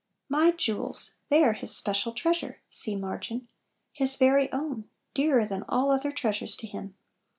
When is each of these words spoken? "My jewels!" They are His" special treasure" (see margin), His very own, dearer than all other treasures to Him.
"My 0.37 0.49
jewels!" 0.49 1.13
They 1.29 1.43
are 1.43 1.53
His" 1.53 1.75
special 1.77 2.11
treasure" 2.11 2.59
(see 2.81 2.95
margin), 2.95 3.47
His 3.93 4.15
very 4.15 4.51
own, 4.51 4.89
dearer 5.13 5.45
than 5.45 5.63
all 5.69 5.91
other 5.91 6.11
treasures 6.11 6.55
to 6.55 6.65
Him. 6.65 6.95